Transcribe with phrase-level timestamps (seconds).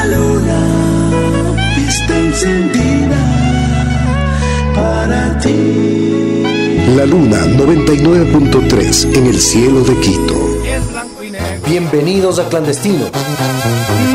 [0.00, 0.58] La luna
[1.76, 3.18] está encendida
[4.74, 6.86] para ti.
[6.96, 10.40] La luna 99.3 en el cielo de Quito.
[11.66, 13.10] Bienvenidos a Clandestino.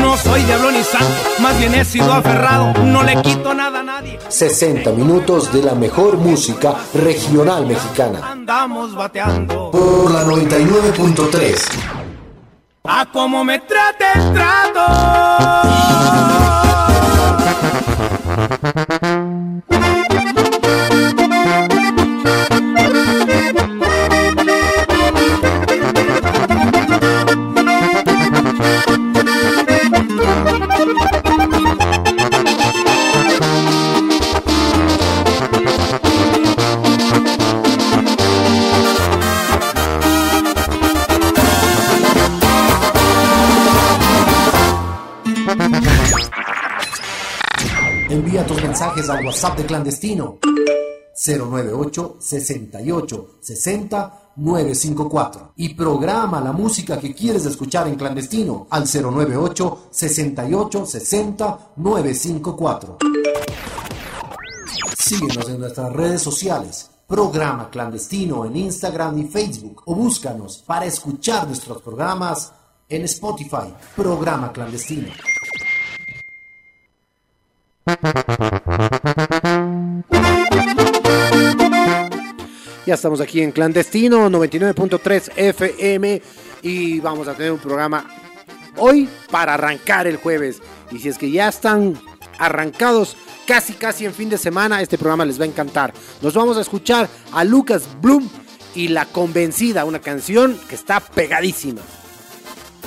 [0.00, 1.06] No soy diablo ni santo,
[1.38, 4.18] más bien he sido aferrado, no le quito nada a nadie.
[4.26, 8.32] 60 minutos de la mejor música regional mexicana.
[8.32, 9.70] Andamos bateando.
[9.70, 11.85] Por la 99.3.
[12.88, 16.25] A como me trate el trato.
[49.26, 50.38] WhatsApp de Clandestino
[51.26, 59.88] 098 68 60 954 y programa la música que quieres escuchar en clandestino al 098
[59.90, 62.98] 68 60 954.
[64.96, 66.88] Síguenos en nuestras redes sociales.
[67.08, 72.52] Programa Clandestino en Instagram y Facebook o búscanos para escuchar nuestros programas
[72.88, 73.74] en Spotify.
[73.96, 75.08] Programa Clandestino.
[82.84, 86.20] Ya estamos aquí en Clandestino 99.3 FM
[86.62, 88.04] y vamos a tener un programa
[88.76, 90.60] hoy para arrancar el jueves.
[90.90, 91.94] Y si es que ya están
[92.40, 95.94] arrancados casi casi en fin de semana, este programa les va a encantar.
[96.22, 98.28] Nos vamos a escuchar a Lucas Bloom
[98.74, 101.82] y La Convencida, una canción que está pegadísima.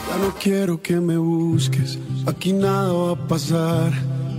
[0.10, 3.94] Ya no quiero que me busques, aquí nada va a pasar,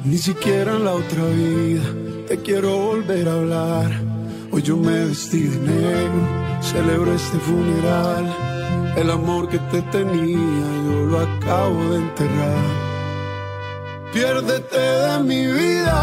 [0.05, 1.83] ni siquiera en la otra vida
[2.31, 3.91] te quiero volver a hablar.
[4.53, 6.29] Hoy yo me vestí de negro,
[6.63, 8.25] celebro este funeral.
[8.97, 12.91] El amor que te tenía yo lo acabo de enterrar.
[14.13, 15.97] Piérdete de mi vida.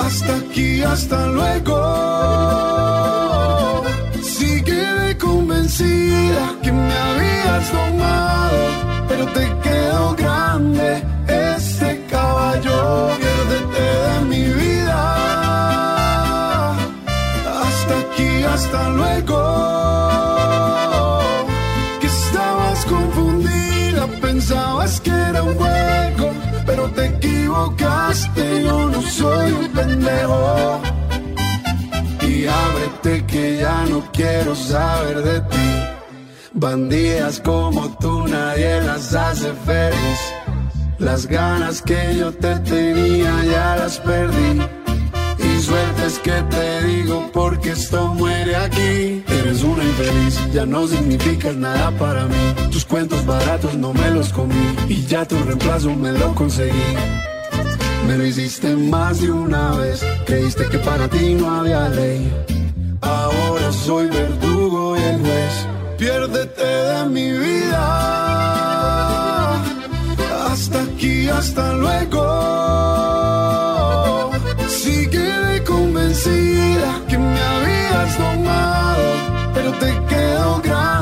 [0.00, 1.76] Hasta aquí, hasta luego.
[4.20, 13.10] Sigue convencida que me habías domado, pero te quedó grande este caballo.
[13.18, 15.00] Piérdete de mi vida.
[17.64, 19.38] Hasta aquí, hasta luego.
[22.00, 26.26] Que estabas confundida, pensabas que era un juego,
[26.64, 28.62] pero te equivocaste.
[28.62, 30.80] Yo no soy un pendejo.
[32.22, 35.99] Y ábrete que ya no quiero saber de ti.
[36.52, 40.20] Bandidas como tú nadie las hace feliz.
[40.98, 44.60] Las ganas que yo te tenía ya las perdí.
[45.38, 49.22] Y suerte es que te digo porque esto muere aquí.
[49.28, 52.54] Eres una infeliz, ya no significas nada para mí.
[52.72, 54.76] Tus cuentos baratos no me los comí.
[54.88, 56.96] Y ya tu reemplazo me lo conseguí.
[58.08, 60.04] Me lo hiciste más de una vez.
[60.26, 62.28] Creíste que para ti no había ley.
[63.02, 65.69] Ahora soy verdugo y el juez.
[66.00, 67.84] Piérdete de mi vida.
[70.50, 72.22] Hasta aquí, hasta luego.
[74.66, 79.08] Sigue convencida que me habías domado,
[79.52, 80.99] pero te quedó grande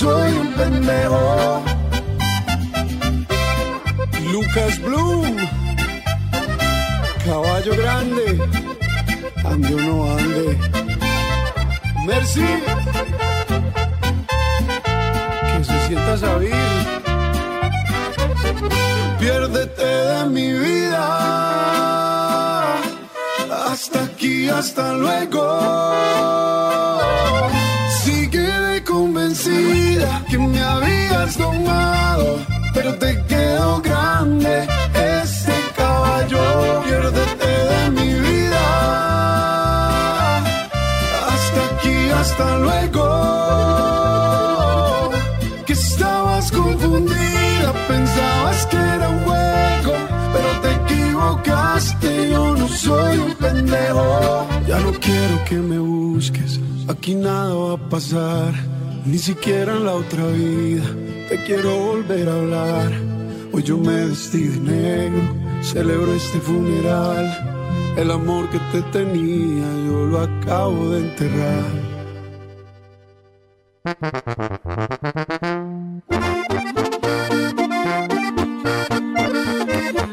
[0.00, 1.62] soy un pendejo.
[4.32, 5.36] Lucas Bloom,
[7.24, 8.26] caballo grande,
[9.44, 10.46] ande o no ande.
[12.06, 12.48] Merci,
[15.52, 16.52] que se sienta saber.
[19.18, 21.04] Piérdete de mi vida.
[23.70, 25.44] Hasta aquí, hasta luego.
[30.28, 32.40] Que me habías domado,
[32.74, 36.82] pero te quedó grande este caballo.
[36.84, 38.64] Piérdete de mi vida.
[41.28, 43.06] Hasta aquí, hasta luego.
[45.64, 49.92] Que estabas confundida, pensabas que era un juego,
[50.32, 52.30] pero te equivocaste.
[52.32, 54.48] Yo no soy un pendejo.
[54.66, 56.58] Ya no quiero que me busques,
[56.88, 58.65] aquí nada va a pasar.
[59.06, 60.84] Ni siquiera en la otra vida
[61.28, 62.92] te quiero volver a hablar.
[63.52, 65.22] Hoy yo me vestí de negro,
[65.62, 67.94] celebro este funeral.
[67.96, 71.64] El amor que te tenía yo lo acabo de enterrar.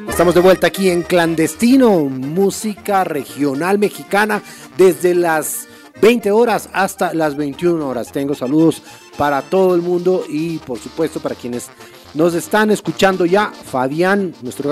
[0.08, 4.44] Estamos de vuelta aquí en Clandestino, música regional mexicana
[4.78, 5.68] desde las
[6.04, 8.12] 20 horas hasta las 21 horas.
[8.12, 8.82] Tengo saludos
[9.18, 11.70] para todo el mundo y por supuesto para quienes
[12.14, 13.54] nos están escuchando ya.
[13.54, 14.70] Fabián, nuestro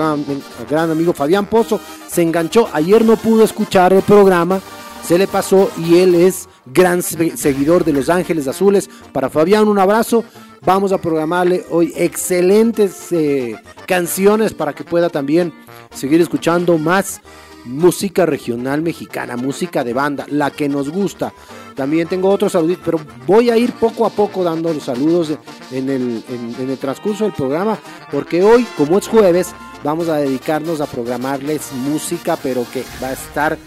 [0.68, 2.68] gran, amigo Fabián Pozo, se enganchó.
[2.74, 4.60] Ayer no pudo escuchar el programa,
[5.02, 8.90] se le pasó y él es gran seguidor de Los Ángeles Azules.
[9.10, 10.24] Para Fabián, un abrazo.
[10.66, 13.56] Vamos a programarle hoy excelentes eh,
[13.86, 15.54] canciones para que pueda también
[15.94, 17.22] seguir escuchando más
[17.64, 21.32] música regional mexicana, música de banda, la que nos gusta.
[21.74, 25.32] También tengo otros saludos, pero voy a ir poco a poco dando los saludos
[25.70, 27.78] en el, en el transcurso del programa,
[28.10, 33.12] porque hoy, como es jueves, vamos a dedicarnos a programarles música, pero que va a
[33.12, 33.58] estar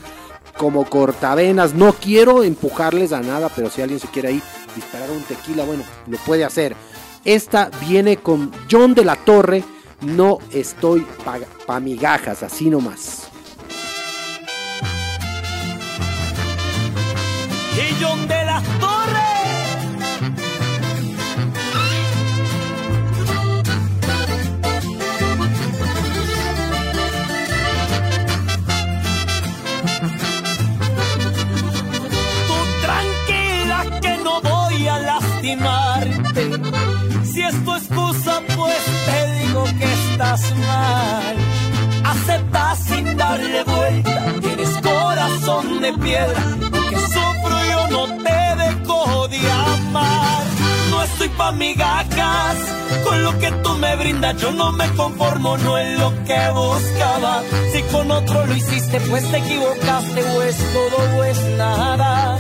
[0.58, 1.74] como cortavenas.
[1.74, 4.42] No quiero empujarles a nada, pero si alguien se quiere ahí
[4.76, 6.76] disparar un tequila, bueno, lo puede hacer.
[7.24, 9.64] Esta viene con John de la Torre.
[10.02, 13.25] No estoy pa, pa migajas, así nomás.
[17.78, 19.32] Y John de la Torre.
[32.48, 36.52] Tú tranquila que no voy a lastimarte.
[37.26, 41.36] Si es tu excusa, pues te digo que estás mal.
[42.06, 46.85] Aceptas sin darle vuelta, tienes corazón de piedra.
[50.90, 52.58] No estoy pa' migajas,
[53.04, 57.44] con lo que tú me brindas yo no me conformo, no es lo que buscaba.
[57.72, 62.38] Si con otro lo hiciste, pues te equivocaste, o es todo o es nada.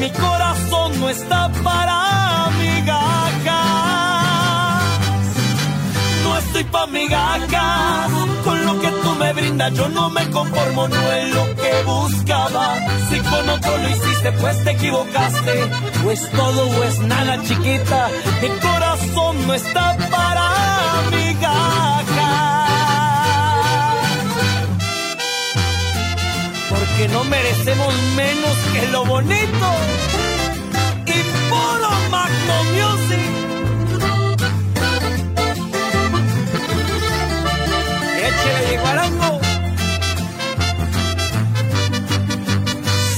[0.00, 3.64] Mi corazón no está para migajas.
[6.24, 8.33] No estoy pa' migajas.
[8.84, 12.76] Que tú me brindas, yo no me conformo, no es lo que buscaba.
[13.08, 15.70] Si con otro lo hiciste, pues te equivocaste.
[16.04, 18.10] O es todo o es nada, chiquita.
[18.42, 20.50] Mi corazón no está para
[21.10, 22.04] migajas.
[26.68, 29.66] Porque no merecemos menos que lo bonito.
[31.06, 33.13] Y puro Magno Music.
[38.44, 39.40] Échale guarango.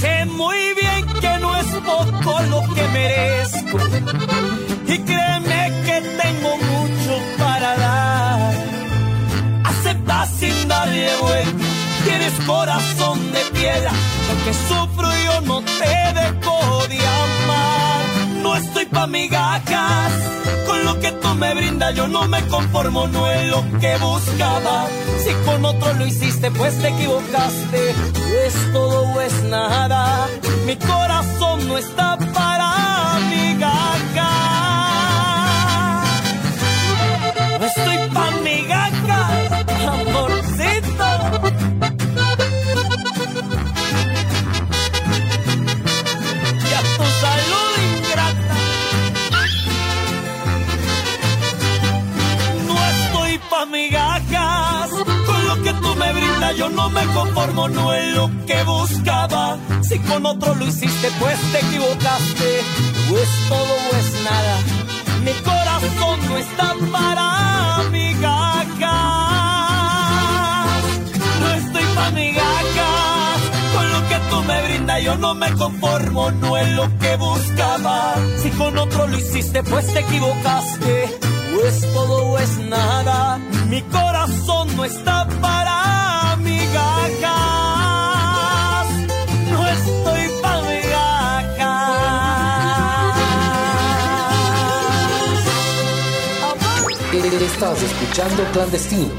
[0.00, 3.78] Sé muy bien que no es poco lo que merezco.
[4.86, 8.54] Y créeme que tengo mucho para dar.
[9.64, 11.64] Acepta sin darle vuelta.
[12.04, 13.92] Tienes corazón de piedra.
[14.28, 16.05] Lo que sufro yo no te
[18.96, 20.08] pa'.
[20.66, 24.86] Con lo que tú me brindas yo no me conformo, no es lo que buscaba.
[25.22, 27.90] Si con otro lo hiciste, pues te equivocaste.
[28.46, 30.26] Es todo o es nada.
[30.64, 32.55] Mi corazón no está para
[53.68, 59.58] Con lo que tú me brindas, yo no me conformo, no es lo que buscaba.
[59.82, 62.60] Si con otro lo hiciste, pues te equivocaste.
[63.10, 64.58] O es todo o es nada.
[65.24, 68.84] Mi corazón no está para migajas.
[71.40, 73.40] No estoy pa' migajas.
[73.74, 78.14] Con lo que tú me brindas, yo no me conformo, no es lo que buscaba.
[78.40, 81.25] Si con otro lo hiciste, pues te equivocaste.
[81.56, 83.38] O es todo o es nada.
[83.68, 87.26] Mi corazón no está para migajas.
[89.50, 91.96] No estoy pa' migajas.
[97.46, 99.14] Estás escuchando Clandestino.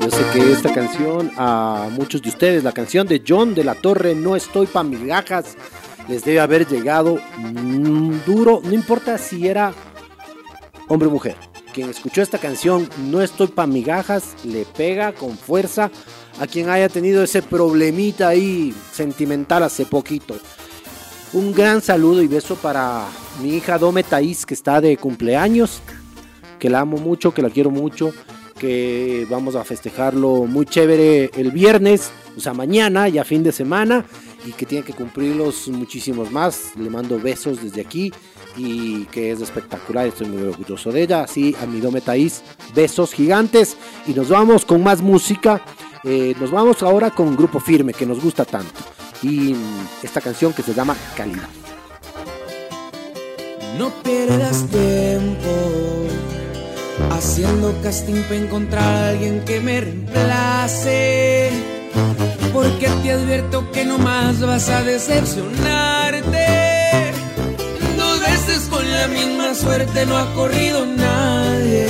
[0.00, 3.74] Yo sé que esta canción a muchos de ustedes, la canción de John de la
[3.74, 5.56] Torre, No estoy pa' migajas,
[6.08, 7.18] les debe haber llegado
[8.26, 9.72] duro, no importa si era
[10.88, 11.36] hombre o mujer.
[11.72, 15.90] Quien escuchó esta canción, No estoy pa' migajas, le pega con fuerza
[16.40, 20.36] a quien haya tenido ese problemita ahí sentimental hace poquito.
[21.32, 23.06] Un gran saludo y beso para
[23.42, 25.82] mi hija Dome Taís que está de cumpleaños,
[26.58, 28.12] que la amo mucho, que la quiero mucho,
[28.58, 34.04] que vamos a festejarlo muy chévere el viernes, o sea, mañana, ya fin de semana,
[34.48, 36.72] y que tiene que cumplirlos muchísimos más.
[36.76, 38.12] Le mando besos desde aquí
[38.56, 41.24] y que es espectacular, estoy muy orgulloso de ella.
[41.24, 41.80] Así, a mi
[42.74, 43.76] besos gigantes
[44.06, 45.62] y nos vamos con más música.
[46.04, 48.80] Eh, nos vamos ahora con un grupo firme que nos gusta tanto
[49.22, 49.54] y
[50.02, 51.48] esta canción que se llama Calidad.
[53.76, 55.50] No pierdas tiempo
[57.10, 61.77] haciendo casting para encontrar a alguien que me reemplace.
[62.52, 66.46] Porque te advierto que no más vas a decepcionarte.
[67.96, 71.86] Dos veces con la misma suerte no ha corrido nadie.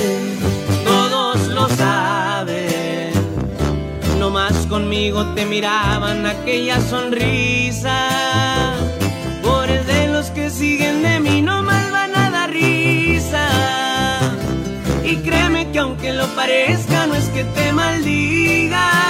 [0.85, 3.13] Todos lo saben.
[4.19, 8.09] No más conmigo te miraban aquella sonrisa.
[9.43, 13.49] Por el de los que siguen de mí no más van a dar risa.
[15.05, 19.08] Y créeme que aunque lo parezca no es que te maldiga.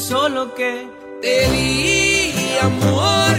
[0.00, 0.88] Solo que
[1.20, 3.36] te di amor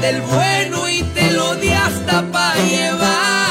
[0.00, 3.43] del bueno y te lo di hasta para llevar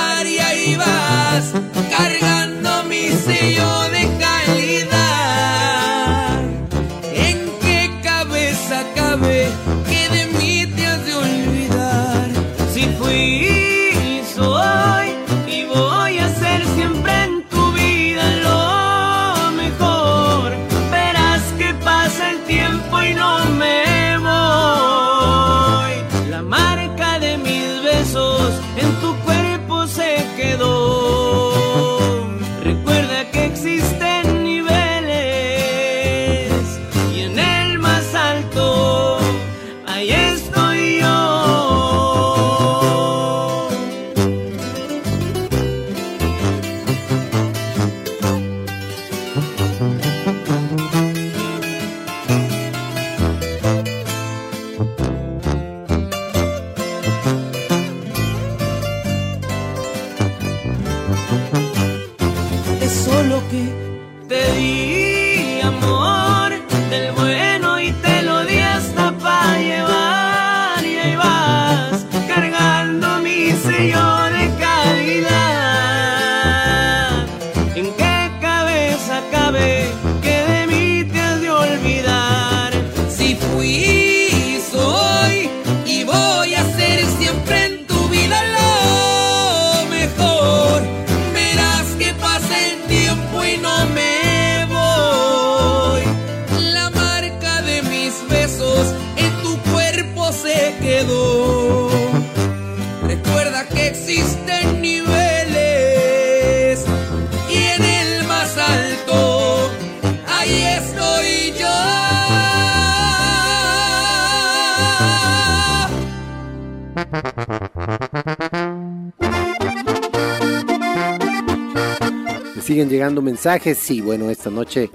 [123.21, 123.77] mensajes.
[123.77, 124.89] Sí, bueno, esta noche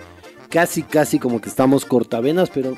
[0.49, 2.75] casi, casi como que estamos cortavenas, pero,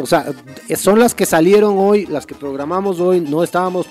[0.00, 0.32] o sea,
[0.76, 3.20] son las que salieron hoy, las que programamos hoy.
[3.20, 3.86] No estábamos,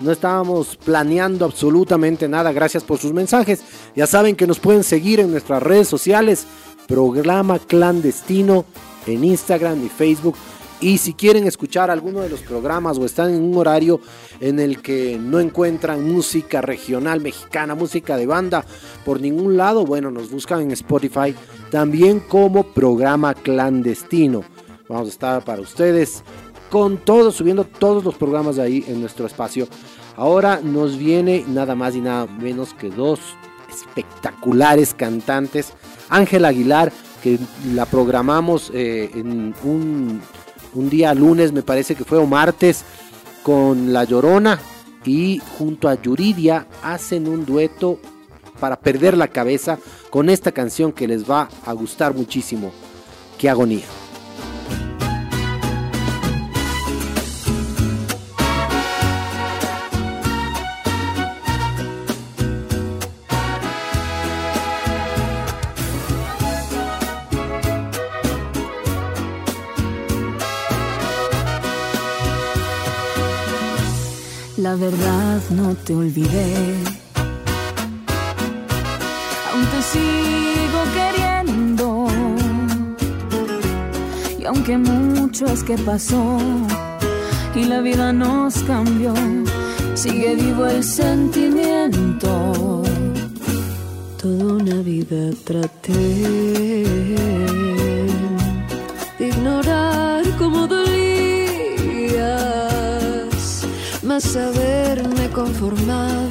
[0.00, 2.52] no estábamos planeando absolutamente nada.
[2.52, 3.62] Gracias por sus mensajes.
[3.94, 6.46] Ya saben que nos pueden seguir en nuestras redes sociales.
[6.86, 8.64] Programa clandestino
[9.06, 10.36] en Instagram y Facebook.
[10.80, 14.00] Y si quieren escuchar alguno de los programas o están en un horario
[14.40, 18.64] en el que no encuentran música regional mexicana, música de banda
[19.04, 21.34] por ningún lado, bueno, nos buscan en Spotify
[21.70, 24.44] también como programa clandestino.
[24.88, 26.22] Vamos a estar para ustedes
[26.70, 29.68] con todo, subiendo todos los programas de ahí en nuestro espacio.
[30.16, 33.20] Ahora nos viene nada más y nada menos que dos
[33.70, 35.72] espectaculares cantantes.
[36.08, 36.92] Ángela Aguilar,
[37.22, 37.38] que
[37.72, 40.22] la programamos eh, en un,
[40.76, 42.84] un día lunes, me parece que fue o martes,
[43.42, 44.58] con La Llorona
[45.04, 47.98] y junto a Yuridia hacen un dueto
[48.58, 49.78] para perder la cabeza
[50.10, 52.72] con esta canción que les va a gustar muchísimo.
[53.38, 53.84] Qué agonía.
[74.56, 76.54] La verdad no te olvidé.
[79.52, 82.06] Aún te sigo queriendo.
[84.38, 86.38] Y aunque mucho es que pasó
[87.54, 89.12] y la vida nos cambió,
[89.94, 92.82] sigue vivo el sentimiento.
[94.22, 95.92] Toda una vida traté
[99.18, 100.25] de ignorar
[104.16, 106.30] más haberme conformado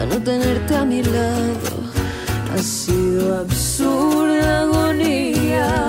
[0.00, 1.76] a no tenerte a mi lado
[2.54, 5.85] ha sido absurda agonía.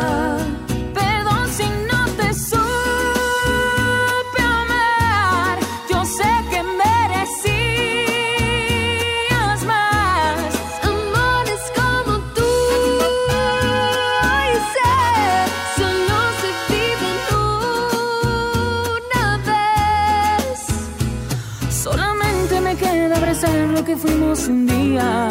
[23.97, 25.29] Fuimos un día.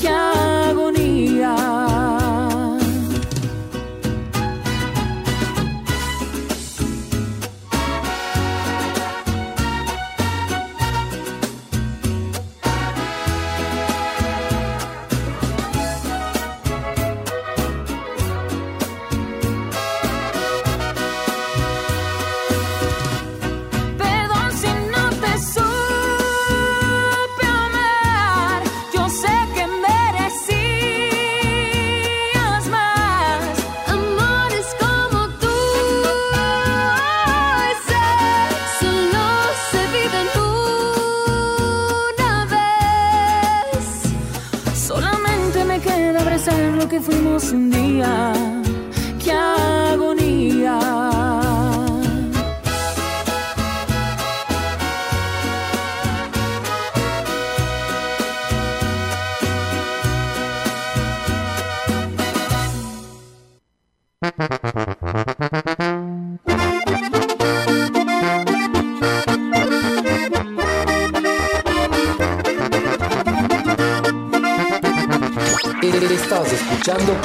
[0.00, 1.77] ¡Qué agonía!
[46.08, 48.32] Queda abrazar lo que fuimos un día.
[49.22, 51.07] ¡Qué agonía!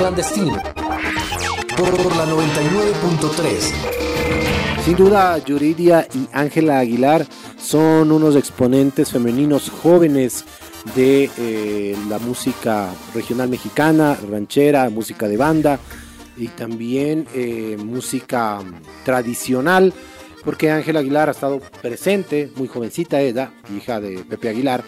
[0.03, 0.61] Clandestino
[1.77, 4.83] por la 99.3.
[4.83, 7.25] Sin duda, Yuridia y Ángela Aguilar
[7.57, 10.43] son unos exponentes femeninos jóvenes
[10.93, 15.79] de eh, la música regional mexicana, ranchera, música de banda
[16.35, 18.59] y también eh, música
[19.05, 19.93] tradicional,
[20.43, 24.83] porque Ángela Aguilar ha estado presente, muy jovencita ella, hija de Pepe Aguilar,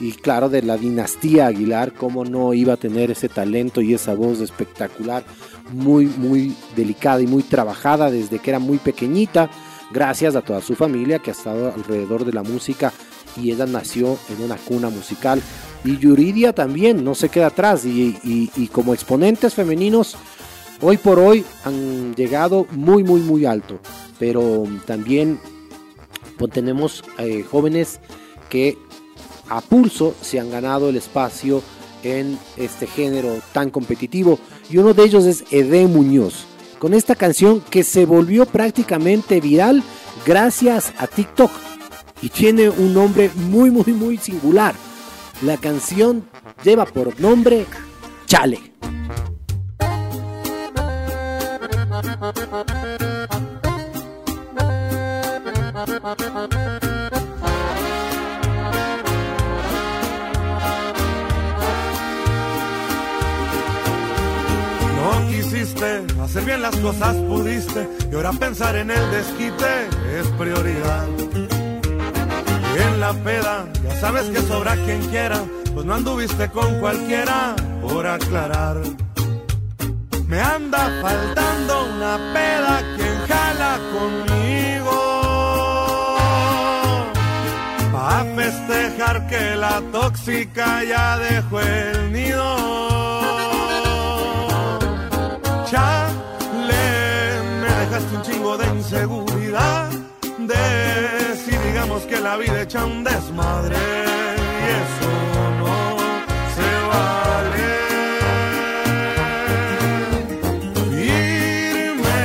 [0.00, 4.14] y claro, de la dinastía Aguilar, cómo no iba a tener ese talento y esa
[4.14, 5.24] voz espectacular,
[5.72, 9.50] muy, muy delicada y muy trabajada desde que era muy pequeñita,
[9.92, 12.92] gracias a toda su familia que ha estado alrededor de la música
[13.36, 15.42] y ella nació en una cuna musical.
[15.84, 20.16] Y Yuridia también no se queda atrás y, como exponentes femeninos,
[20.80, 23.80] hoy por hoy han llegado muy, muy, muy alto.
[24.18, 25.40] Pero también
[26.38, 28.00] pues, tenemos eh, jóvenes
[28.48, 28.78] que
[29.48, 31.62] a pulso se han ganado el espacio
[32.02, 34.38] en este género tan competitivo.
[34.70, 36.44] Y uno de ellos es Ede Muñoz,
[36.78, 39.82] con esta canción que se volvió prácticamente viral
[40.26, 41.50] gracias a TikTok.
[42.20, 44.74] Y tiene un nombre muy, muy, muy singular.
[45.42, 46.24] La canción
[46.62, 47.66] lleva por nombre
[48.26, 48.72] Chale.
[65.62, 67.88] Hacer bien las cosas, pudiste.
[68.10, 69.86] Y ahora pensar en el desquite
[70.18, 71.06] es prioridad.
[72.74, 75.40] Y en la peda, ya sabes que sobra quien quiera.
[75.72, 78.78] Pues no anduviste con cualquiera, por aclarar.
[80.26, 84.98] Me anda faltando una peda quien jala conmigo.
[87.92, 92.91] Pa' festejar que la tóxica ya dejó el nido.
[98.56, 99.90] De inseguridad.
[100.38, 103.76] De si digamos que la vida echa un desmadre.
[103.76, 105.10] Y eso
[105.60, 105.96] no
[106.56, 107.68] se vale.
[111.84, 112.22] Irme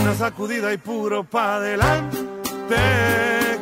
[0.00, 2.18] una sacudida y puro pa' adelante.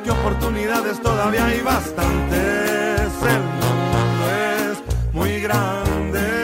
[0.04, 3.10] Que oportunidades todavía hay bastantes.
[3.34, 4.24] El mundo
[4.56, 6.39] es muy grande.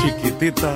[0.00, 0.72] chiquitita.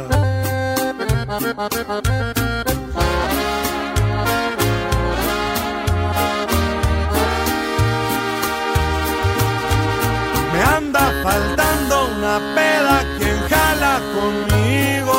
[10.52, 15.18] Me anda faltando una peda quien jala conmigo.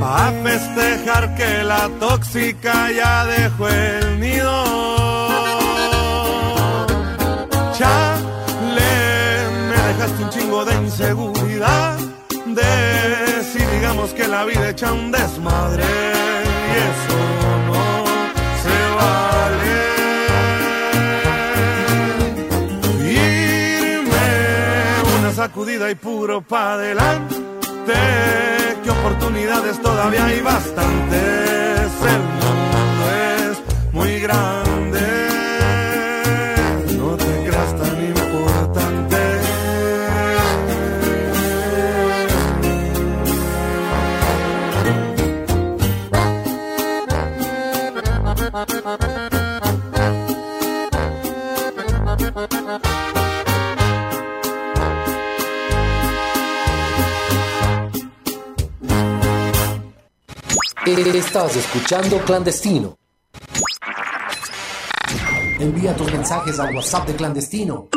[0.00, 5.05] Pa' festejar que la tóxica ya dejó el nido.
[10.64, 11.98] De inseguridad.
[12.46, 17.18] De si digamos que la vida echa un desmadre y eso
[17.68, 18.04] no
[18.62, 19.78] se vale.
[24.00, 24.28] Irme
[25.18, 27.36] una sacudida y puro pa' adelante.
[28.82, 31.90] Que oportunidades todavía hay bastantes.
[32.14, 33.04] El mundo
[33.40, 33.54] es
[33.92, 34.65] muy grande.
[60.96, 62.96] Estás escuchando Clandestino.
[65.60, 67.88] Envía tus mensajes al WhatsApp de Clandestino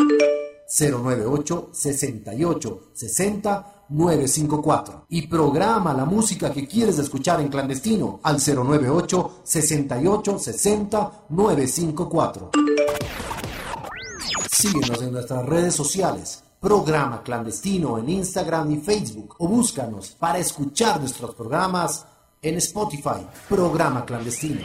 [0.77, 9.41] 098 68 60 954 y programa la música que quieres escuchar en Clandestino al 098
[9.43, 12.51] 68 60 954.
[14.51, 16.43] Síguenos en nuestras redes sociales.
[16.59, 22.05] Programa Clandestino en Instagram y Facebook o búscanos para escuchar nuestros programas
[22.41, 24.62] en Spotify, Programa Clandestino.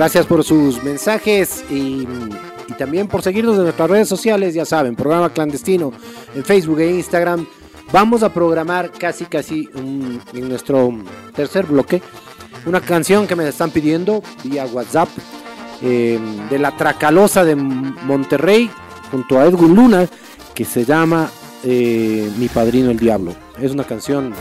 [0.00, 2.08] Gracias por sus mensajes y,
[2.78, 5.92] también por seguirnos en nuestras redes sociales, ya saben, programa clandestino
[6.34, 7.46] en Facebook e Instagram.
[7.92, 10.90] Vamos a programar casi casi en nuestro
[11.34, 12.00] tercer bloque
[12.64, 15.10] una canción que me están pidiendo vía WhatsApp
[15.82, 18.70] eh, de la Tracalosa de Monterrey
[19.10, 20.08] junto a Edwin Luna
[20.54, 21.30] que se llama
[21.62, 23.34] eh, Mi Padrino el Diablo.
[23.60, 24.32] Es una canción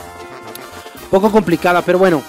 [1.11, 2.23] poco complicada, pero bueno,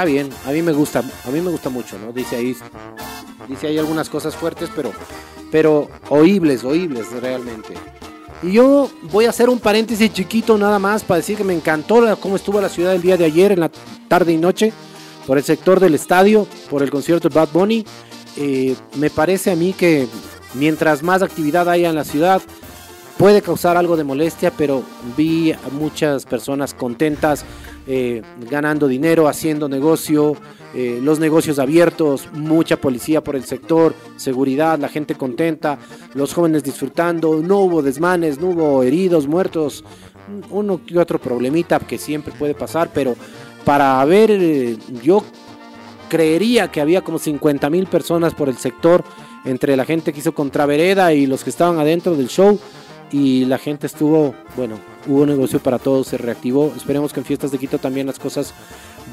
[0.00, 0.30] está bien.
[0.46, 2.10] A mí me gusta, a mí me gusta mucho, ¿no?
[2.12, 2.56] Dice ahí,
[3.48, 4.92] dice ahí algunas cosas fuertes, pero,
[5.50, 7.74] pero oíbles, oíbles realmente.
[8.42, 12.00] Y yo voy a hacer un paréntesis chiquito nada más para decir que me encantó
[12.00, 13.70] la- cómo estuvo la ciudad el día de ayer, en la
[14.08, 14.72] tarde y noche,
[15.26, 17.84] por el sector del estadio, por el concierto de Bad Bunny.
[18.38, 20.06] Eh, me parece a mí que
[20.54, 22.40] mientras más actividad haya en la ciudad,
[23.18, 24.82] puede causar algo de molestia, pero
[25.14, 27.44] vi a muchas personas contentas,
[27.92, 30.36] eh, ganando dinero, haciendo negocio,
[30.74, 35.76] eh, los negocios abiertos, mucha policía por el sector, seguridad, la gente contenta,
[36.14, 39.82] los jóvenes disfrutando, no hubo desmanes, no hubo heridos, muertos,
[40.50, 43.16] uno que otro problemita que siempre puede pasar, pero
[43.64, 45.24] para ver, eh, yo
[46.08, 49.02] creería que había como 50 mil personas por el sector,
[49.44, 52.56] entre la gente que hizo contravereda y los que estaban adentro del show.
[53.10, 56.72] Y la gente estuvo, bueno, hubo negocio para todos, se reactivó.
[56.76, 58.54] Esperemos que en Fiestas de Quito también las cosas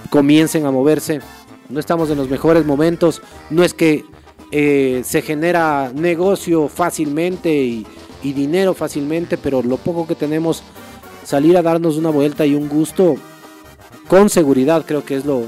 [0.10, 1.22] comiencen a moverse.
[1.70, 3.22] No estamos en los mejores momentos.
[3.50, 4.06] No es que
[4.52, 7.86] eh, se genera negocio fácilmente y,
[8.24, 10.62] dinero fácilmente, pero lo poco que tenemos,
[11.24, 13.16] salir a darnos una vuelta y un gusto
[14.10, 15.44] con seguridad, creo que es lo,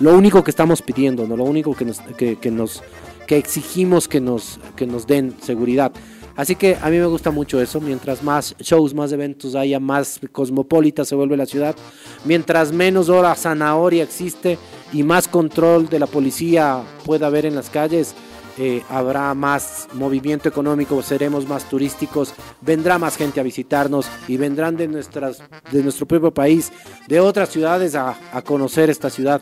[0.00, 1.36] lo único que estamos pidiendo, ¿no?
[1.36, 2.82] lo único que nos, que, que nos
[3.26, 5.92] que exigimos que nos, que nos den seguridad.
[6.36, 7.80] Así que a mí me gusta mucho eso.
[7.80, 11.76] Mientras más shows, más eventos haya, más cosmopolita se vuelve la ciudad.
[12.24, 14.58] Mientras menos hora zanahoria existe
[14.92, 18.14] y más control de la policía pueda haber en las calles,
[18.58, 24.76] eh, habrá más movimiento económico, seremos más turísticos, vendrá más gente a visitarnos y vendrán
[24.76, 26.70] de, nuestras, de nuestro propio país,
[27.08, 29.40] de otras ciudades a, a conocer esta ciudad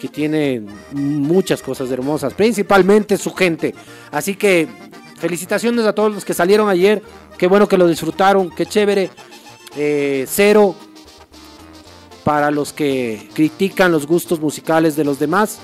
[0.00, 3.74] que tiene muchas cosas hermosas, principalmente su gente.
[4.12, 4.68] Así que
[5.22, 7.00] felicitaciones a todos los que salieron ayer,
[7.38, 9.08] qué bueno que lo disfrutaron, qué chévere.
[9.76, 10.74] Eh, cero
[12.24, 15.60] para los que critican los gustos musicales de los demás.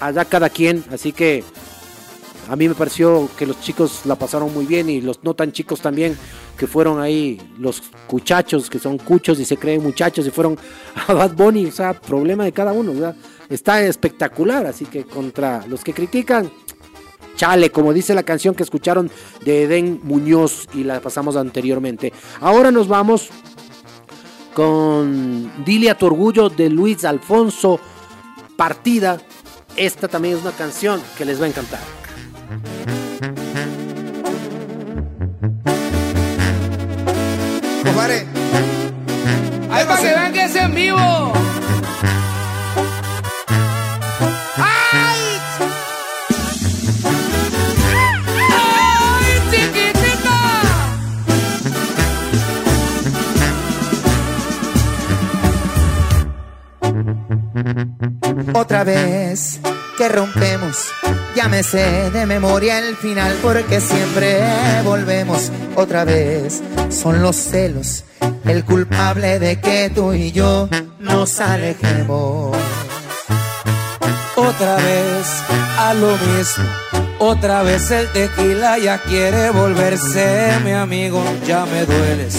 [0.00, 1.44] Allá cada quien, así que
[2.48, 5.52] a mí me pareció que los chicos la pasaron muy bien y los no tan
[5.52, 6.16] chicos también,
[6.56, 10.58] que fueron ahí los cuchachos, que son cuchos y se creen muchachos y fueron
[11.06, 13.14] a Bad Bunny, o sea, problema de cada uno.
[13.50, 16.50] Está espectacular, así que contra los que critican,
[17.36, 19.10] chale, como dice la canción que escucharon
[19.44, 22.12] de Eden Muñoz y la pasamos anteriormente.
[22.40, 23.28] Ahora nos vamos
[24.54, 27.78] con Dile a tu orgullo de Luis Alfonso
[28.56, 29.18] partida,
[29.76, 31.80] esta también es una canción que les va a encantar.
[39.68, 41.45] Ahí para que vean que es en vivo.
[58.54, 59.60] Otra vez
[59.96, 60.76] que rompemos,
[61.34, 64.40] ya me sé de memoria el final porque siempre
[64.84, 65.50] volvemos.
[65.74, 68.04] Otra vez son los celos
[68.44, 72.56] el culpable de que tú y yo nos alejemos.
[74.36, 75.26] Otra vez
[75.78, 76.64] a lo mismo.
[77.18, 81.22] Otra vez el tequila ya quiere volverse mi amigo.
[81.46, 82.36] Ya me dueles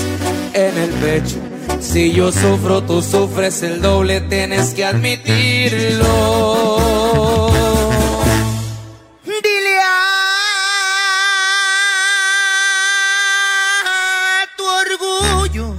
[0.54, 1.47] en el pecho.
[1.92, 6.04] Si yo sufro, tú sufres el doble, tienes que admitirlo.
[9.24, 9.78] Dile
[14.36, 15.74] a tu orgullo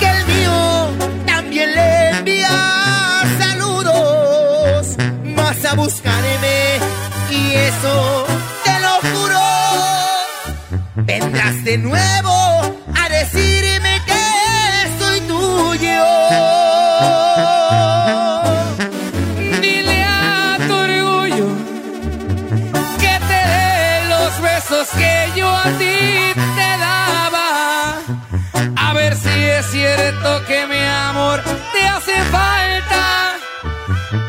[0.00, 0.88] que el mío
[1.26, 4.96] también le envía saludos.
[5.36, 6.78] Vas a buscarme
[7.30, 8.24] y eso
[8.64, 9.40] te lo juro.
[10.96, 12.51] Vendrás de nuevo
[30.40, 31.42] que mi amor
[31.72, 33.36] te hace falta.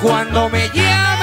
[0.02, 1.23] Cuando me llames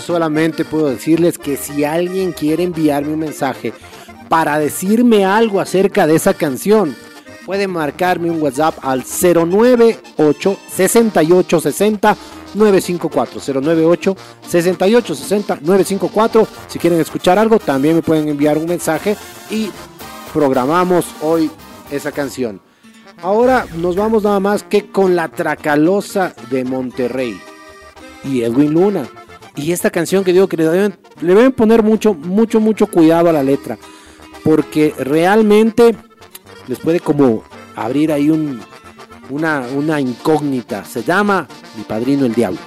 [0.00, 3.72] solamente puedo decirles que si alguien quiere enviarme un mensaje
[4.28, 6.94] para decirme algo acerca de esa canción,
[7.44, 12.16] puede marcarme un WhatsApp al 098 6860
[12.54, 14.16] 954 098
[14.48, 19.16] 6860 954 si quieren escuchar algo también me pueden enviar un mensaje
[19.50, 19.70] y
[20.32, 21.50] programamos hoy
[21.90, 22.60] esa canción
[23.22, 27.40] ahora nos vamos nada más que con la Tracalosa de Monterrey
[28.24, 29.08] y Edwin Luna.
[29.56, 33.42] Y esta canción que digo que le deben, poner mucho, mucho, mucho cuidado a la
[33.42, 33.78] letra.
[34.44, 35.94] Porque realmente
[36.66, 37.44] les puede como
[37.76, 38.60] abrir ahí un,
[39.30, 40.84] una incógnita.
[40.84, 42.58] Se llama Mi Padrino el Diablo.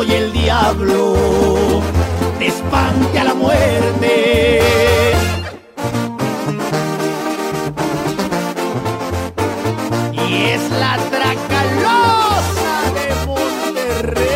[0.00, 1.14] Soy el diablo,
[2.38, 4.62] te espante a la muerte.
[10.12, 14.30] Y es la tracalosa de Monterrey.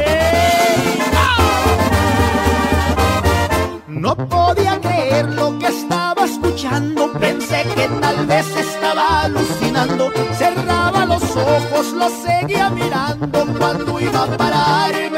[3.89, 7.11] No podía creer lo que estaba escuchando.
[7.13, 10.13] Pensé que tal vez estaba alucinando.
[10.37, 15.14] Cerraba los ojos, lo seguía mirando cuando iba a pararme.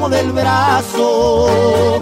[0.00, 2.00] Tomo del brazo.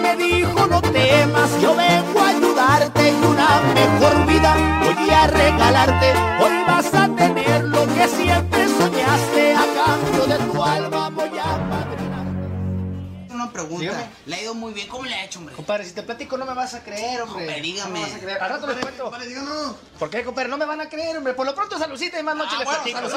[0.00, 4.54] Me dijo no temas, yo vengo a ayudarte en una mejor vida.
[4.84, 10.62] Voy a regalarte, hoy vas a tener lo que siempre soñaste a cambio de tu
[10.62, 11.10] alma.
[11.10, 12.26] Voy a padrinar.
[13.30, 13.80] Una pregunta.
[13.80, 14.10] Dígame.
[14.26, 14.86] Le ha ido muy bien.
[14.86, 15.56] ¿Cómo le ha hecho, hombre?
[15.56, 17.46] Compadre, si te platico no me vas a creer, hombre.
[17.48, 17.90] Hombre, dígame.
[17.90, 18.42] No me vas a creer.
[18.42, 19.02] Al rato les cuento.
[19.02, 19.74] Compadre, díganos.
[19.98, 20.48] ¿Por qué, compadre?
[20.50, 21.34] No me van a creer, hombre.
[21.34, 23.08] Por lo pronto, saludcita y más noche Ah, les bueno, platico.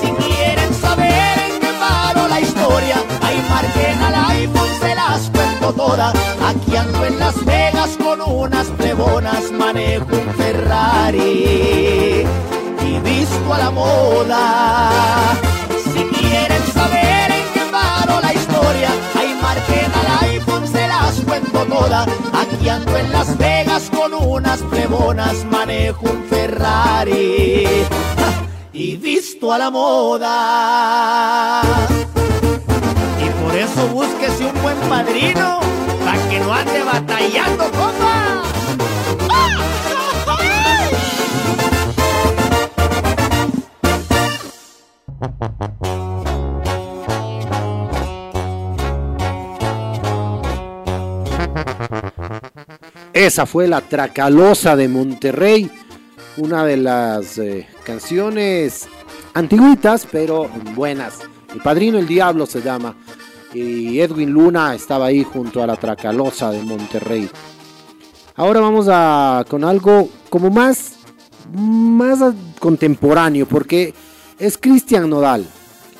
[0.00, 6.14] Si quieren saber paró la historia, ahí marquen al iPhone, se las cuento todas.
[6.46, 12.26] Aquí ando en Las Vegas con unas plebonas, manejo un Ferrari
[12.86, 14.90] y visto a la moda.
[15.92, 21.64] Si quieren saber en qué paró la historia, ahí marquen al iPhone, se las cuento
[21.64, 22.08] todas.
[22.32, 27.86] Aquí ando en Las Vegas con unas plebonas, manejo un Ferrari
[28.78, 31.62] y visto a la moda.
[33.20, 35.58] Y por eso búsquese un buen padrino,
[36.04, 38.44] para que no ande batallando, compa.
[53.12, 55.68] Esa fue la Tracalosa de Monterrey,
[56.36, 58.86] una de las eh, canciones
[59.32, 61.20] antiguitas pero buenas.
[61.54, 62.94] El Padrino el Diablo se llama
[63.54, 67.30] y Edwin Luna estaba ahí junto a la Tracalosa de Monterrey.
[68.36, 70.96] Ahora vamos a con algo como más
[71.54, 73.94] más contemporáneo porque
[74.38, 75.46] es Cristian Nodal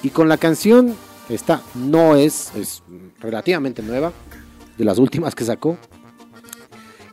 [0.03, 0.95] y con la canción
[1.31, 2.83] esta no es es
[3.19, 4.13] relativamente nueva
[4.77, 5.79] de las últimas que sacó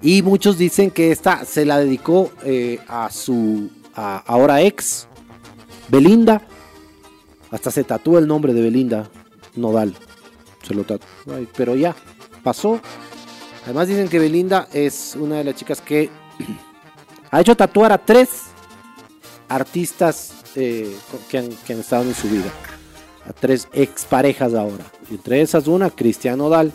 [0.01, 5.07] y muchos dicen que esta se la dedicó eh, a su ahora ex,
[5.87, 6.41] Belinda.
[7.51, 9.09] Hasta se tatúa el nombre de Belinda
[9.55, 9.95] Nodal.
[10.63, 11.07] Se lo tatuó.
[11.33, 11.95] Ay, Pero ya,
[12.43, 12.79] pasó.
[13.63, 16.09] Además dicen que Belinda es una de las chicas que
[17.31, 18.43] ha hecho tatuar a tres
[19.47, 20.95] artistas eh,
[21.29, 22.51] que, han, estado en su vida.
[23.27, 24.85] A tres exparejas ahora.
[25.09, 26.71] Entre esas una, Cristian Nodal.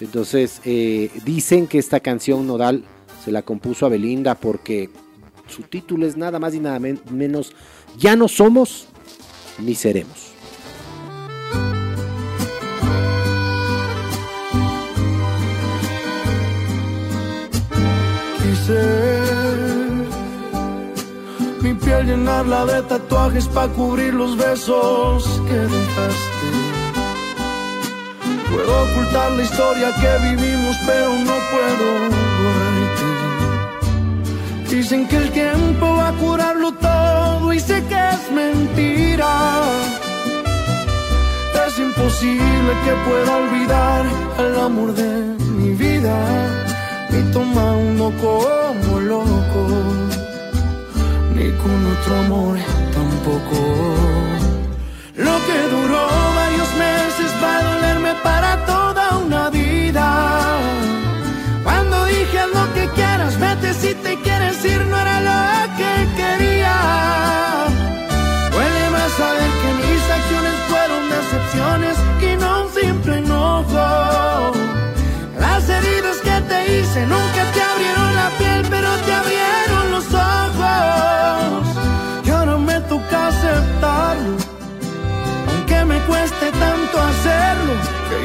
[0.00, 2.84] Entonces, eh, dicen que esta canción Nodal
[3.24, 4.90] se la compuso a Belinda porque
[5.50, 7.52] su título es nada más y nada men- menos
[7.98, 8.86] Ya no somos
[9.58, 10.28] ni seremos.
[18.38, 18.82] Quise
[21.62, 26.48] mi piel llenarla de tatuajes para cubrir los besos que dejaste.
[28.50, 32.69] Puedo ocultar la historia que vivimos, pero no puedo borrarte.
[34.70, 39.32] Dicen que el tiempo va a curarlo todo y sé que es mentira.
[41.66, 44.04] Es imposible que pueda olvidar
[44.38, 46.16] al amor de mi vida.
[47.10, 49.62] Ni toma uno como loco,
[51.34, 52.56] ni con otro amor
[52.94, 53.58] tampoco.
[55.16, 56.06] Lo que duró
[56.36, 59.59] varios meses va a dolerme para toda una vida.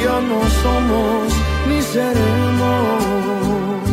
[0.04, 1.34] Ya no somos
[1.68, 3.85] ni seremos.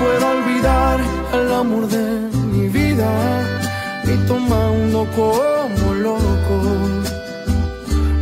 [0.00, 1.00] Pueda olvidar
[1.32, 2.04] el amor de
[2.52, 3.08] mi vida,
[4.04, 6.56] ni tomando como loco,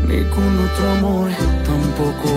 [0.08, 1.30] ni con otro amor
[1.70, 2.30] tampoco.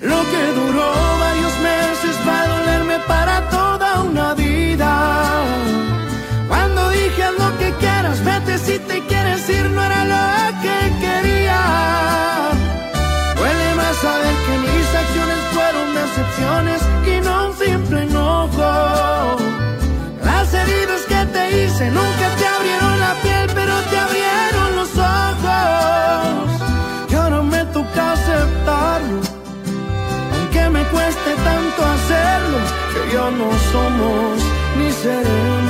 [0.00, 0.88] Lo que duró
[1.26, 4.92] varios meses va a dolerme para toda una vida.
[6.48, 10.05] Cuando dije lo que quieras, vete si te quieres ir, no era
[21.76, 26.60] hice nunca te abrieron la piel, pero te abrieron los ojos.
[27.10, 29.20] Y ahora me toca aceptarlo,
[30.34, 32.58] aunque me cueste tanto hacerlo,
[32.92, 34.42] que ya no somos
[34.78, 35.65] ni seremos.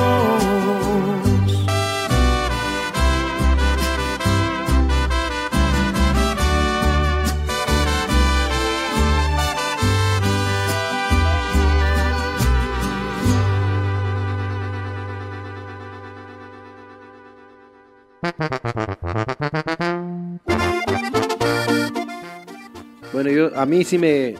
[23.12, 24.34] Bueno, yo, a mí sí me,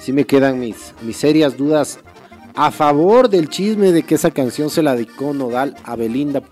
[0.00, 2.00] sí me quedan mis, mis serias dudas
[2.54, 6.42] a favor del chisme de que esa canción se la dedicó Nodal a Belinda,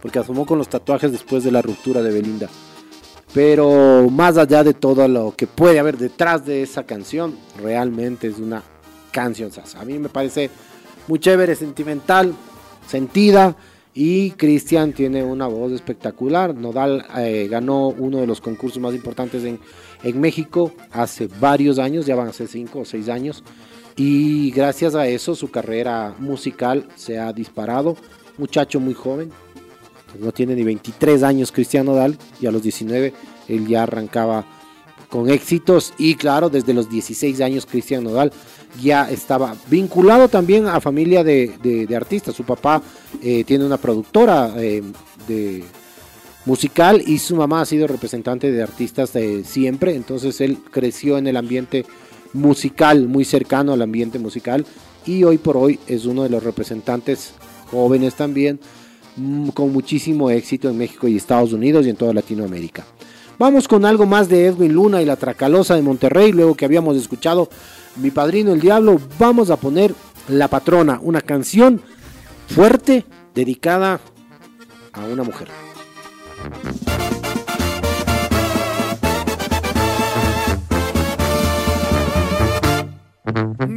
[0.00, 2.48] porque asomó con los tatuajes después de la ruptura de Belinda.
[3.34, 8.38] Pero más allá de todo lo que puede haber detrás de esa canción, realmente es
[8.38, 8.62] una
[9.12, 9.50] canción.
[9.78, 10.50] A mí me parece
[11.06, 12.34] muy chévere, sentimental,
[12.86, 13.56] sentida.
[13.92, 16.54] Y Cristian tiene una voz espectacular.
[16.54, 19.58] Nodal eh, ganó uno de los concursos más importantes en,
[20.04, 23.42] en México hace varios años, ya van a ser 5 o 6 años.
[23.96, 27.96] Y gracias a eso su carrera musical se ha disparado.
[28.38, 29.30] Muchacho muy joven,
[30.18, 33.12] no tiene ni 23 años Cristian Nodal y a los 19
[33.48, 34.44] él ya arrancaba
[35.08, 38.32] con éxitos y claro, desde los 16 años Cristian Nodal
[38.80, 42.34] ya estaba vinculado también a familia de, de- artistas.
[42.34, 42.82] Su papá
[43.22, 44.82] eh, tiene una productora eh,
[45.26, 45.64] de
[46.46, 51.26] musical y su mamá ha sido representante de artistas de siempre, entonces él creció en
[51.26, 51.84] el ambiente
[52.32, 54.64] musical, muy cercano al ambiente musical
[55.04, 57.34] y hoy por hoy es uno de los representantes
[57.70, 58.58] jóvenes también
[59.16, 62.84] mm, con muchísimo éxito en México y Estados Unidos y en toda Latinoamérica.
[63.38, 66.96] Vamos con algo más de Edwin Luna y la Tracalosa de Monterrey, luego que habíamos
[66.96, 67.48] escuchado
[67.96, 69.94] Mi Padrino el Diablo, vamos a poner
[70.28, 71.82] La Patrona, una canción
[72.48, 74.00] fuerte dedicada
[74.92, 75.48] a una mujer.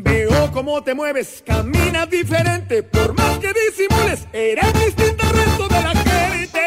[0.04, 5.82] Veo cómo te mueves, caminas diferente, por más que disimules, eres distinto al resto de
[5.82, 6.60] la gente.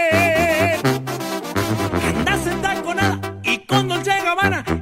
[2.18, 4.75] Andas entaconada y con Dolce Gabbana.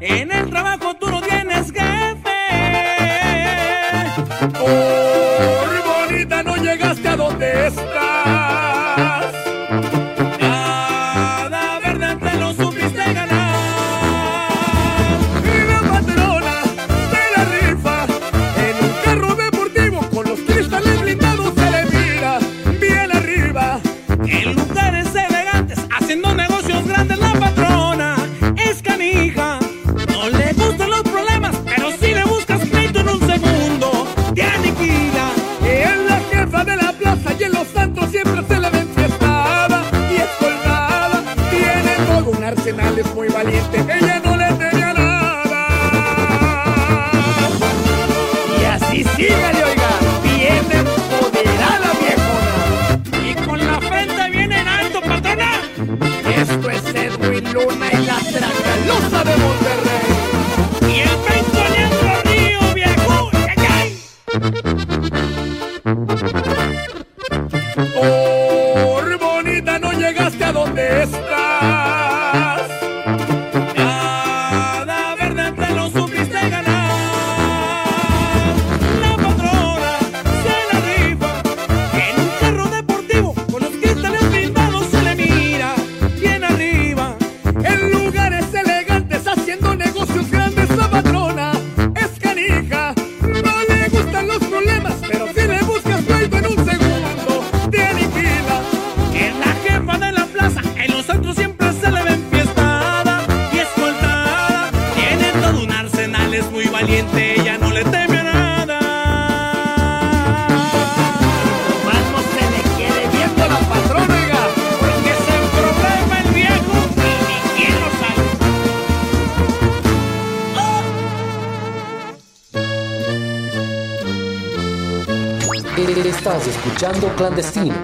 [126.17, 127.75] Estás escuchando Clandestino.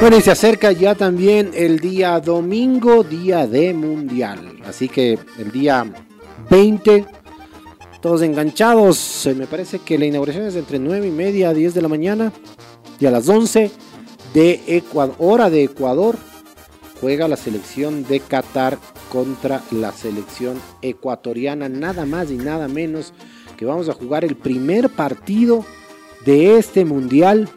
[0.00, 4.60] Bueno, y se acerca ya también el día domingo, día de mundial.
[4.64, 5.84] Así que el día
[6.50, 7.06] 20,
[8.00, 9.28] todos enganchados.
[9.36, 12.32] Me parece que la inauguración es entre 9 y media a 10 de la mañana.
[13.00, 13.72] Y a las 11
[14.34, 16.16] de Ecuador, hora de Ecuador,
[17.00, 18.78] juega la selección de Qatar
[19.10, 21.68] contra la selección ecuatoriana.
[21.68, 23.12] Nada más y nada menos
[23.58, 25.66] que vamos a jugar el primer partido
[26.24, 27.50] de este mundial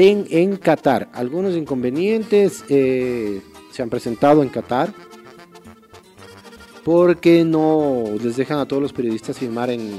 [0.00, 1.08] en Qatar.
[1.12, 4.92] Algunos inconvenientes eh, se han presentado en Qatar
[6.84, 9.90] porque no les dejan a todos los periodistas firmar en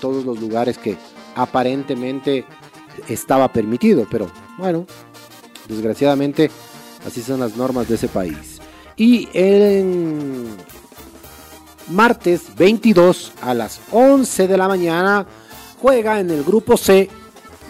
[0.00, 0.96] todos los lugares que
[1.34, 2.44] aparentemente
[3.08, 4.86] estaba permitido, pero bueno,
[5.68, 6.50] desgraciadamente
[7.06, 8.60] así son las normas de ese país.
[8.96, 10.46] Y en
[11.92, 15.26] martes 22 a las 11 de la mañana
[15.80, 17.08] juega en el grupo C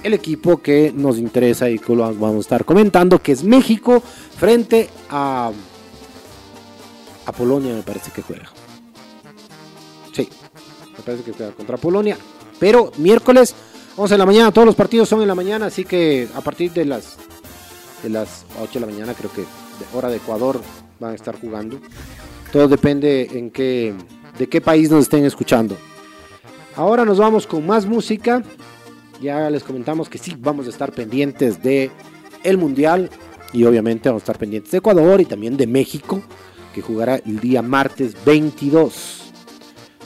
[0.03, 4.03] el equipo que nos interesa y que lo vamos a estar comentando, que es México
[4.37, 5.53] frente a
[7.25, 8.51] a Polonia me parece que juega.
[10.13, 10.29] Sí,
[10.97, 12.17] me parece que juega contra Polonia.
[12.59, 13.55] Pero miércoles
[13.97, 16.73] 11 de la mañana, todos los partidos son en la mañana, así que a partir
[16.73, 17.17] de las
[18.03, 20.61] de las 8 de la mañana, creo que de hora de Ecuador
[20.99, 21.79] van a estar jugando.
[22.53, 23.95] Todo depende en qué
[24.39, 25.77] de qué país nos estén escuchando.
[26.77, 28.43] Ahora nos vamos con más música.
[29.21, 31.91] Ya les comentamos que sí, vamos a estar pendientes de
[32.43, 33.11] el Mundial
[33.53, 36.23] y obviamente vamos a estar pendientes de Ecuador y también de México,
[36.75, 39.33] que jugará el día martes 22.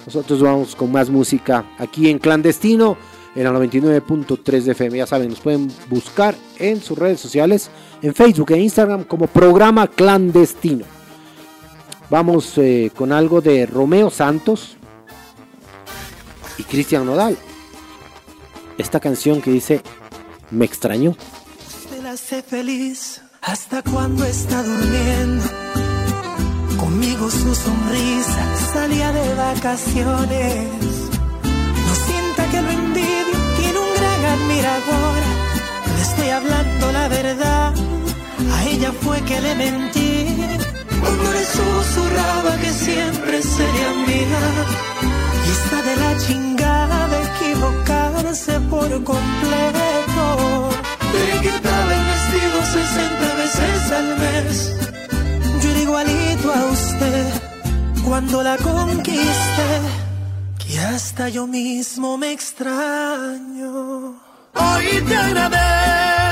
[0.05, 2.97] Nosotros vamos con más música aquí en Clandestino,
[3.35, 4.99] en la 99.3 de FM.
[4.99, 7.71] Ya saben, nos pueden buscar en sus redes sociales,
[8.03, 10.96] en Facebook e Instagram como programa Clandestino.
[12.09, 14.77] Vamos eh, con algo de Romeo Santos
[16.57, 17.37] y Cristian Nodal.
[18.79, 19.83] Esta canción que dice
[20.51, 21.17] Me extrañó.
[21.67, 25.45] Usted la hace feliz hasta cuando está durmiendo.
[26.79, 30.69] Conmigo su sonrisa salía de vacaciones.
[31.43, 35.23] No sienta que lo envidio, tiene un gran admirador.
[35.97, 37.75] Le estoy hablando la verdad,
[38.53, 40.66] a ella fue que le mentí.
[41.17, 44.43] Cuando le susurraba que siempre sería mía.
[45.47, 50.69] Y está de la chingada de equivocarse por completo.
[51.15, 54.57] Le quitaba el vestido 60 veces al mes.
[55.63, 57.27] Yo era igualito a usted
[58.05, 59.71] cuando la conquisté.
[60.59, 64.17] Que hasta yo mismo me extraño.
[64.55, 66.26] Hoy te agradezco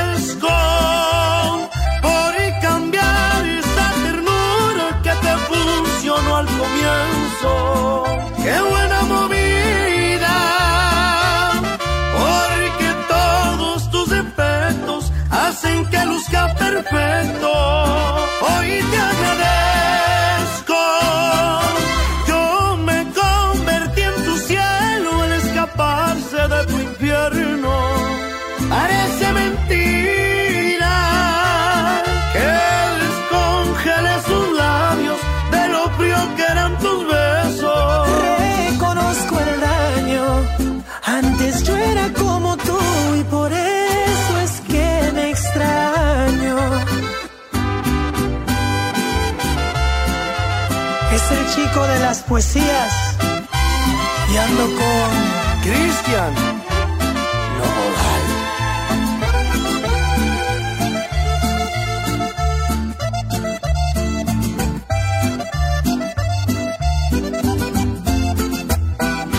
[52.15, 52.93] las poesías
[54.33, 55.11] y ando con
[55.65, 56.33] Cristian.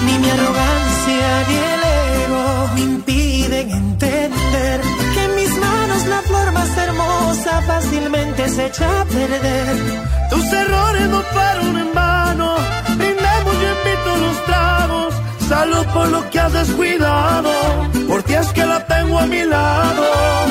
[0.06, 1.84] Ni mi arrogancia ni el
[2.24, 4.82] ego me impiden entender
[5.14, 9.76] que en mis manos la flor más hermosa fácilmente se echa a perder.
[10.30, 12.05] Tus errores no fueron en vano.
[15.66, 17.52] Salud por lo que has descuidado.
[18.08, 20.04] Por ti es que la tengo a mi lado.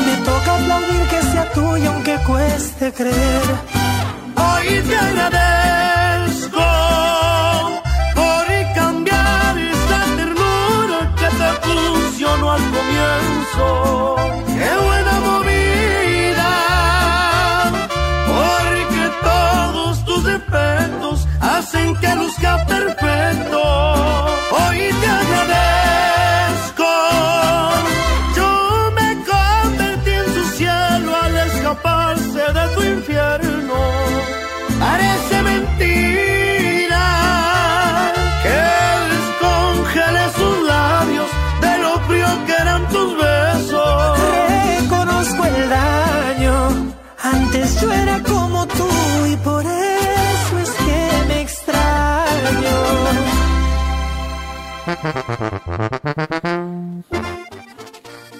[0.07, 3.47] Me toca aplaudir que sea tuya aunque cueste creer.
[4.45, 6.67] Hoy te agradezco
[8.19, 8.45] por
[8.75, 13.67] cambiar esa ternura que te funcionó al comienzo.
[14.59, 16.53] Qué buena movida,
[18.35, 23.64] porque todos tus defectos hacen que luzca perfecto.
[24.57, 25.44] Hoy te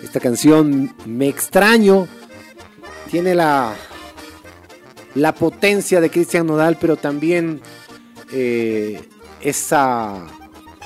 [0.03, 2.07] Esta canción Me extraño
[3.11, 3.75] tiene la
[5.15, 7.61] la potencia de Cristian Nodal, pero también
[8.33, 9.01] eh,
[9.41, 10.27] esa,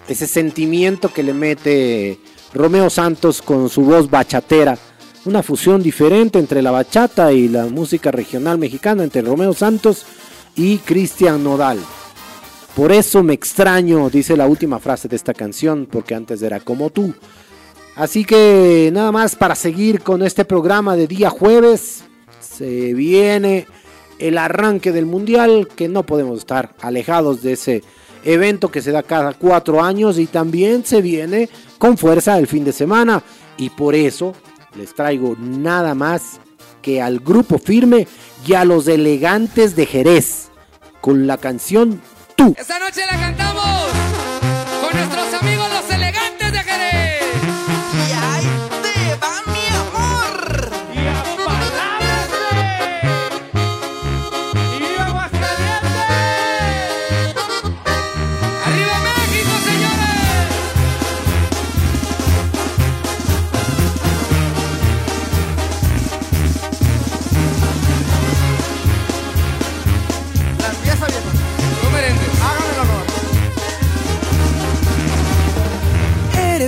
[0.07, 2.19] ese sentimiento que le mete
[2.55, 4.79] Romeo Santos con su voz bachatera.
[5.25, 10.05] Una fusión diferente entre la bachata y la música regional mexicana, entre Romeo Santos
[10.57, 11.79] y Cristian Nodal.
[12.75, 16.91] Por eso me extraño, dice la última frase de esta canción, porque antes era como
[16.91, 17.15] tú.
[17.97, 22.05] Así que nada más para seguir con este programa de día jueves.
[22.41, 23.67] Se viene
[24.21, 27.83] el arranque del mundial, que no podemos estar alejados de ese
[28.25, 31.49] evento que se da cada cuatro años y también se viene
[31.79, 33.23] con fuerza el fin de semana.
[33.57, 34.35] Y por eso
[34.77, 36.41] les traigo nada más
[36.83, 38.07] que al grupo firme
[38.47, 40.51] y a los elegantes de Jerez
[41.01, 42.01] con la canción
[42.39, 44.28] Esta noche la cantamos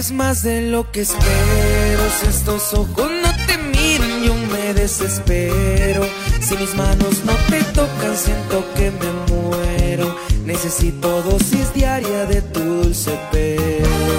[0.01, 2.03] Eres más de lo que espero.
[2.19, 6.07] Si estos ojos no te miran, yo me desespero.
[6.41, 10.17] Si mis manos no te tocan, siento que me muero.
[10.47, 14.17] Necesito dosis diaria de tu dulce pelo.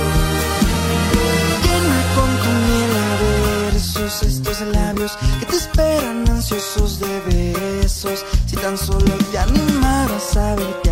[1.64, 7.22] Llena con tu miel a versos estos labios que te esperan ansiosos de
[7.82, 8.24] besos.
[8.46, 10.91] Si tan solo te animaras a verte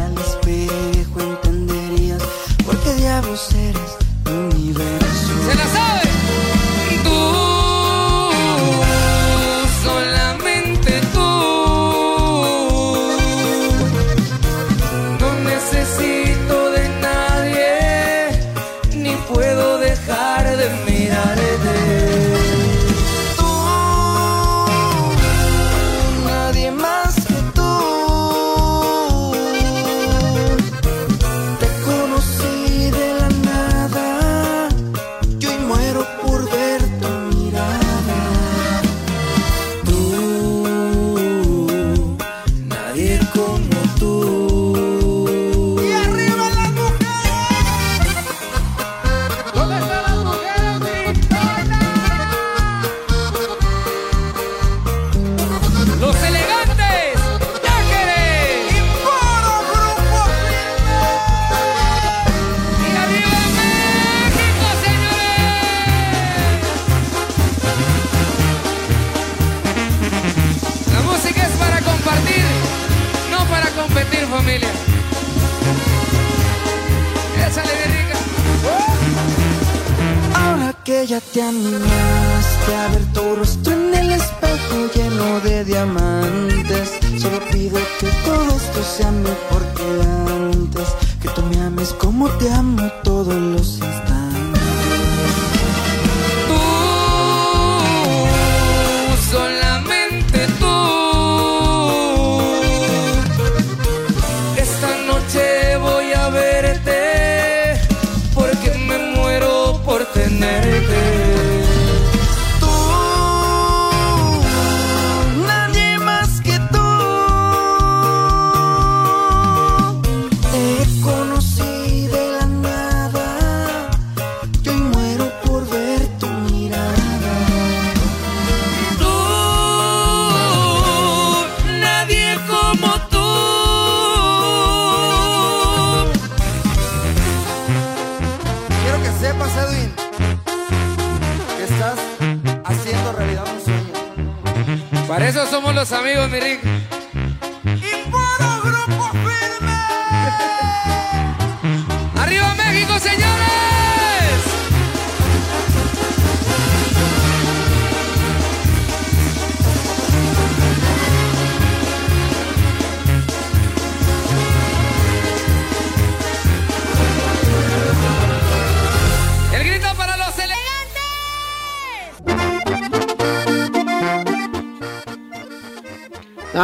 [145.79, 146.78] los amigos, mi Rick.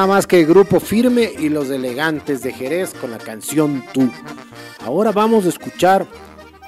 [0.08, 4.08] Más que Grupo Firme y los Elegantes de Jerez con la canción Tú.
[4.86, 6.06] Ahora vamos a escuchar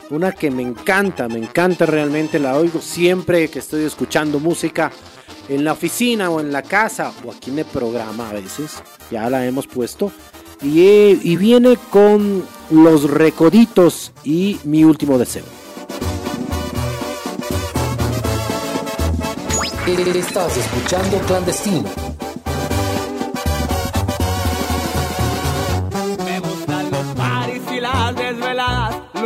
[0.10, 4.92] una que me encanta, me encanta realmente, la oigo siempre que estoy escuchando música
[5.50, 8.82] en la oficina o en la casa o aquí en el programa a veces,
[9.12, 10.12] ya la hemos puesto.
[10.64, 15.46] Y, y viene con Los Recoditos y Mi Último Deseo.
[19.86, 22.07] Estás escuchando Clandestino.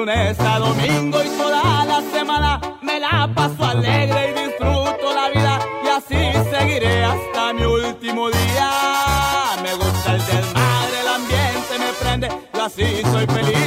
[0.01, 2.59] Lunes a domingo y toda la semana.
[2.81, 8.71] Me la paso alegre y disfruto la vida y así seguiré hasta mi último día.
[9.61, 13.60] Me gusta el desmadre, el ambiente me prende, yo así soy feliz,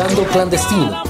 [0.00, 1.09] Escuchando Clandestino.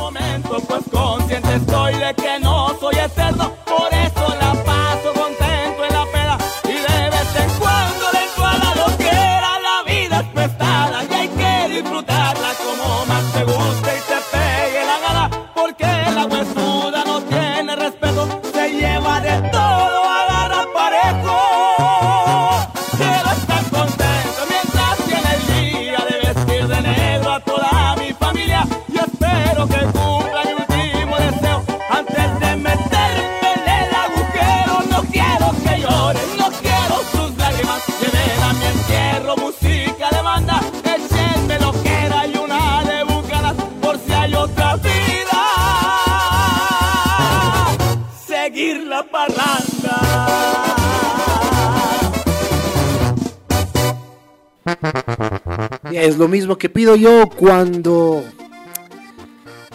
[56.00, 58.24] Es lo mismo que pido yo cuando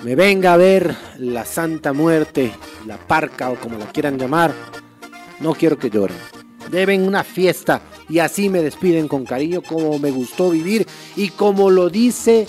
[0.04, 2.52] me venga a ver la Santa Muerte,
[2.88, 4.52] la Parca o como la quieran llamar.
[5.40, 6.18] No quiero que lloren.
[6.72, 11.70] Deben una fiesta y así me despiden con cariño como me gustó vivir y como
[11.70, 12.48] lo dice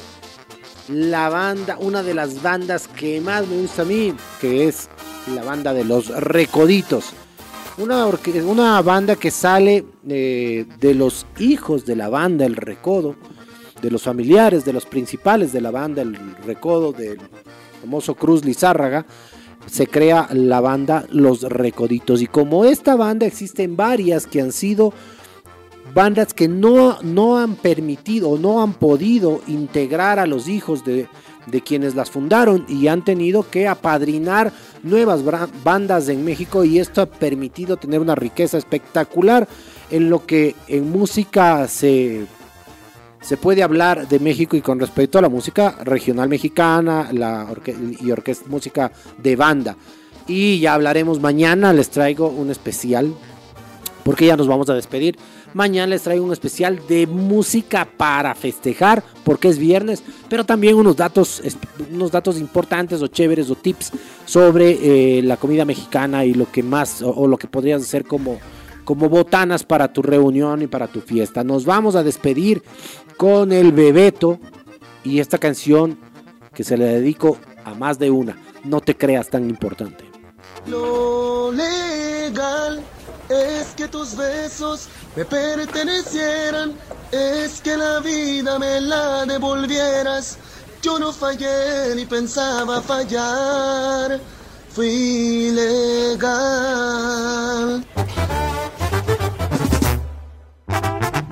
[0.89, 4.89] la banda, una de las bandas que más me gusta a mí, que es
[5.35, 7.13] la banda de los Recoditos.
[7.77, 13.17] Una, banda que sale eh, de los hijos de la banda El Recodo,
[13.83, 17.19] de los familiares, de los principales de la banda El Recodo, del
[17.81, 19.07] famoso Cruz Lizárraga,
[19.67, 22.23] se crea la banda Los Recoditos.
[22.23, 24.93] Y como esta banda existen varias que han sido
[25.95, 31.09] bandas que no, no han permitido o no han podido integrar a los hijos de,
[31.47, 34.53] de quienes las fundaron y han tenido que apadrinar
[34.83, 35.23] nuevas
[35.65, 39.49] bandas en México y esto ha permitido tener una riqueza espectacular
[39.91, 42.27] en lo que en música se,
[43.21, 47.77] se puede hablar de México y con respecto a la música regional mexicana la orque-
[48.01, 49.77] y orquesta, música de banda.
[50.29, 53.15] Y ya hablaremos mañana, les traigo un especial
[54.05, 55.17] porque ya nos vamos a despedir.
[55.53, 60.97] Mañana les traigo un especial de música para festejar, porque es viernes, pero también unos
[60.97, 61.43] datos,
[61.93, 63.93] unos datos importantes o chéveres o tips
[64.27, 68.05] sobre eh, la comida mexicana y lo que más o, o lo que podrías hacer
[68.05, 68.39] como,
[68.85, 71.43] como botanas para tu reunión y para tu fiesta.
[71.43, 72.63] Nos vamos a despedir
[73.17, 74.39] con el Bebeto
[75.05, 75.99] y esta canción
[76.55, 78.37] que se le dedico a más de una.
[78.65, 80.05] No te creas tan importante.
[80.67, 82.83] Lo legal
[83.29, 86.73] es que tus besos me pertenecieran,
[87.13, 90.39] es que la vida me la devolvieras.
[90.83, 94.21] Yo no fallé ni pensaba fallar.
[94.71, 96.27] fui legal.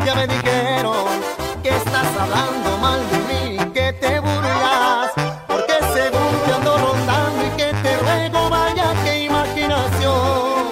[0.04, 1.33] Ya me dijeron
[1.64, 5.10] que estás hablando mal de mí, que te burlas,
[5.48, 10.68] porque según te ando rondando y que te ruego, vaya que imaginación.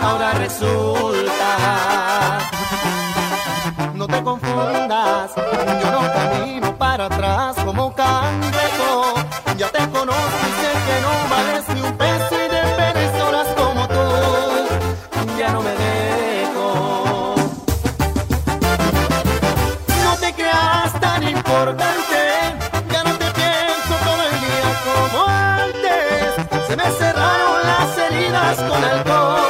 [0.00, 1.50] Ahora resulta,
[3.92, 5.32] no te confundas,
[21.56, 22.20] importante,
[22.92, 26.66] ya no te pienso todo el día como antes.
[26.66, 29.40] Se me cerraron las heridas con alcohol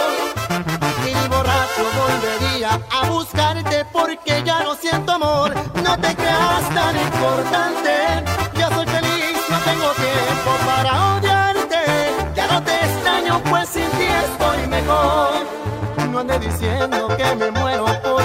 [1.05, 5.53] y borracho volvería a buscarte porque ya no siento amor.
[5.83, 11.83] No te creas tan importante, ya soy feliz, no tengo tiempo para odiarte.
[12.37, 15.31] Ya no te extraño, pues sin ti estoy mejor.
[16.11, 18.16] No ande diciendo que me muero por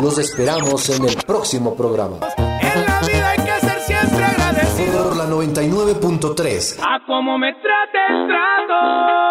[0.00, 2.18] Los esperamos en el próximo programa.
[2.36, 5.08] En la vida hay que ser siempre agradecido.
[5.08, 9.27] Por la 99.3 A como me trate el trato.